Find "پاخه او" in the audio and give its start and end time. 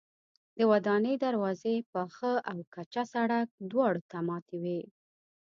1.93-2.57